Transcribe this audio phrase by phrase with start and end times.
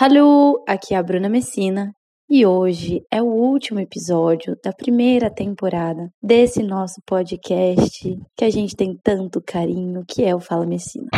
[0.00, 1.92] Hallo, aqui é a Bruna Messina
[2.30, 8.76] e hoje é o último episódio da primeira temporada desse nosso podcast que a gente
[8.76, 11.08] tem tanto carinho, que é o Fala Messina.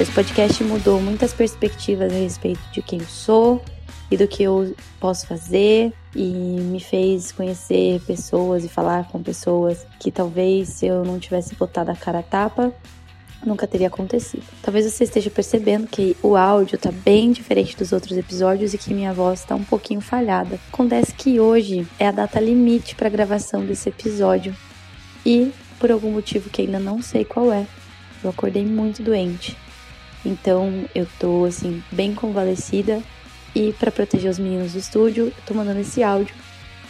[0.00, 3.60] Esse podcast mudou muitas perspectivas a respeito de quem eu sou
[4.10, 9.86] e do que eu posso fazer e me fez conhecer pessoas e falar com pessoas
[10.00, 12.72] que talvez se eu não tivesse botado a cara a tapa,
[13.44, 14.42] nunca teria acontecido.
[14.62, 18.94] Talvez você esteja percebendo que o áudio tá bem diferente dos outros episódios e que
[18.94, 20.58] minha voz tá um pouquinho falhada.
[20.72, 24.54] Acontece que hoje é a data limite para gravação desse episódio
[25.24, 27.66] e por algum motivo que ainda não sei qual é,
[28.24, 29.56] eu acordei muito doente.
[30.24, 33.00] Então eu tô assim bem convalescida
[33.54, 36.34] e para proteger os meninos do estúdio, eu tô mandando esse áudio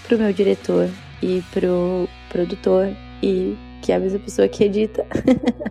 [0.07, 0.89] pro meu diretor
[1.23, 2.89] e pro produtor
[3.23, 5.07] e que é a mesma pessoa que edita.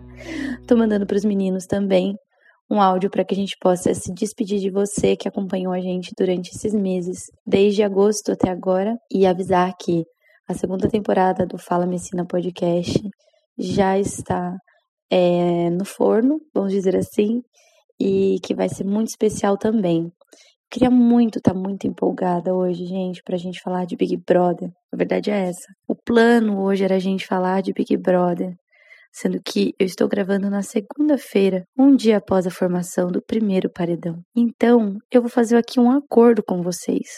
[0.66, 2.16] tô mandando pros meninos também
[2.70, 6.12] um áudio para que a gente possa se despedir de você que acompanhou a gente
[6.16, 10.04] durante esses meses, desde agosto até agora, e avisar que
[10.46, 13.00] a segunda temporada do Fala Messina Podcast
[13.58, 14.54] já está
[15.10, 17.42] é, no forno, vamos dizer assim,
[17.98, 20.12] e que vai ser muito especial também.
[20.70, 24.70] Queria muito estar tá muito empolgada hoje, gente, pra gente falar de Big Brother.
[24.92, 25.66] A verdade é essa.
[25.88, 28.54] O plano hoje era a gente falar de Big Brother,
[29.10, 34.20] sendo que eu estou gravando na segunda-feira, um dia após a formação do primeiro paredão.
[34.36, 37.08] Então, eu vou fazer aqui um acordo com vocês.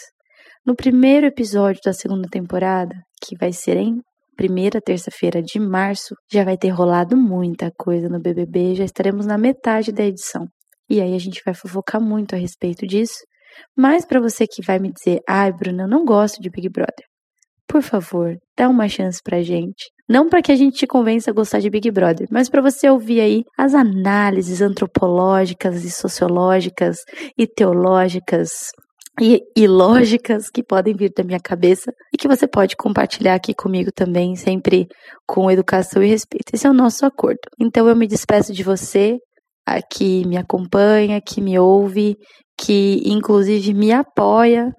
[0.65, 3.99] No primeiro episódio da segunda temporada, que vai ser em
[4.37, 9.37] primeira terça-feira de março, já vai ter rolado muita coisa no BBB, já estaremos na
[9.37, 10.47] metade da edição.
[10.89, 13.19] E aí a gente vai fofocar muito a respeito disso.
[13.75, 17.05] Mas para você que vai me dizer, ai, Bruna, eu não gosto de Big Brother.
[17.67, 19.89] Por favor, dá uma chance pra gente.
[20.09, 22.89] Não para que a gente te convença a gostar de Big Brother, mas para você
[22.89, 26.97] ouvir aí as análises antropológicas e sociológicas
[27.37, 28.49] e teológicas
[29.21, 33.53] e, e lógicas que podem vir da minha cabeça e que você pode compartilhar aqui
[33.53, 34.87] comigo também, sempre
[35.25, 36.53] com educação e respeito.
[36.53, 37.39] Esse é o nosso acordo.
[37.59, 39.17] Então eu me despeço de você,
[39.89, 42.17] que me acompanha, que me ouve,
[42.61, 44.71] que inclusive me apoia.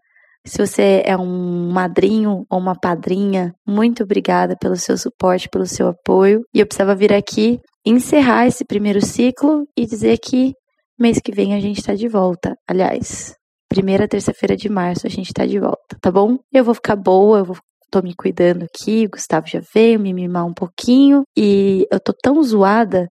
[0.47, 5.88] Se você é um madrinho ou uma padrinha, muito obrigada pelo seu suporte, pelo seu
[5.88, 6.42] apoio.
[6.54, 10.53] E eu precisava vir aqui encerrar esse primeiro ciclo e dizer que
[10.98, 12.56] mês que vem a gente está de volta.
[12.69, 13.34] Aliás,
[13.69, 16.38] primeira terça-feira de março a gente está de volta, tá bom?
[16.53, 17.56] Eu vou ficar boa, eu vou
[17.91, 22.15] tô me cuidando aqui, o Gustavo já veio me mimar um pouquinho e eu tô
[22.15, 23.06] tão zoada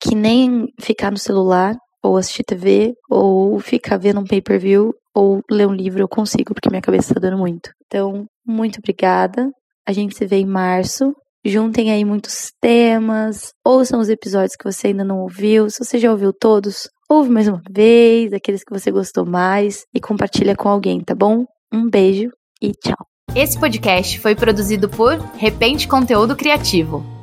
[0.00, 1.76] que nem ficar no celular
[2.06, 6.68] ou assistir TV ou ficar vendo um pay-per-view ou ler um livro eu consigo, porque
[6.68, 7.70] minha cabeça tá dando muito.
[7.86, 9.50] Então, muito obrigada.
[9.86, 11.14] A gente se vê em março.
[11.44, 15.70] Juntem aí muitos temas, ouçam os episódios que você ainda não ouviu.
[15.70, 20.00] Se você já ouviu todos, ouve mais uma vez, aqueles que você gostou mais e
[20.00, 21.44] compartilha com alguém, tá bom?
[21.72, 22.30] Um beijo
[22.60, 23.06] e tchau.
[23.32, 27.15] Esse podcast foi produzido por Repente Conteúdo Criativo.